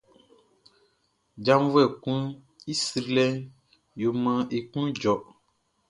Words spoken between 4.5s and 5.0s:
e klun